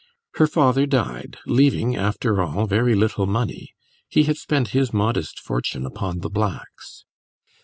[0.37, 3.75] Her father died, leaving, after all, very little money;
[4.09, 7.05] he had spent his modest fortune upon the blacks.